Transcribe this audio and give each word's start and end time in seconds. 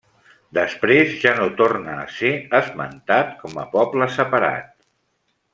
Després 0.57 1.11
ja 1.25 1.33
no 1.41 1.45
torna 1.59 1.99
a 1.99 2.07
ser 2.21 2.33
esmentat 2.63 3.37
com 3.45 3.63
a 3.65 3.69
poble 3.79 4.09
separat. 4.19 4.77